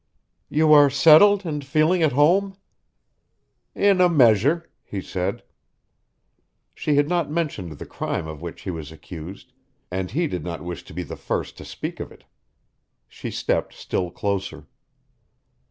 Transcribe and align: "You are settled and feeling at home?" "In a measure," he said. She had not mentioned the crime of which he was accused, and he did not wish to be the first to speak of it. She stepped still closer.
"You 0.49 0.73
are 0.73 0.89
settled 0.89 1.45
and 1.45 1.63
feeling 1.63 2.01
at 2.01 2.13
home?" 2.13 2.57
"In 3.75 4.01
a 4.01 4.09
measure," 4.09 4.67
he 4.83 4.99
said. 4.99 5.43
She 6.73 6.95
had 6.95 7.07
not 7.07 7.29
mentioned 7.29 7.73
the 7.73 7.85
crime 7.85 8.25
of 8.25 8.41
which 8.41 8.61
he 8.63 8.71
was 8.71 8.91
accused, 8.91 9.53
and 9.91 10.09
he 10.09 10.25
did 10.25 10.43
not 10.43 10.63
wish 10.63 10.83
to 10.85 10.93
be 10.95 11.03
the 11.03 11.15
first 11.17 11.55
to 11.59 11.65
speak 11.65 11.99
of 11.99 12.11
it. 12.11 12.23
She 13.07 13.29
stepped 13.29 13.75
still 13.75 14.09
closer. 14.09 14.65